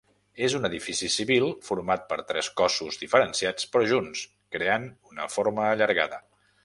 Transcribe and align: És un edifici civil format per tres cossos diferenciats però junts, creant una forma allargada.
És 0.45 0.53
un 0.59 0.63
edifici 0.69 1.09
civil 1.15 1.43
format 1.67 2.07
per 2.13 2.17
tres 2.31 2.49
cossos 2.61 2.97
diferenciats 3.03 3.69
però 3.75 3.87
junts, 3.93 4.25
creant 4.57 4.89
una 5.13 5.29
forma 5.35 5.69
allargada. 5.75 6.21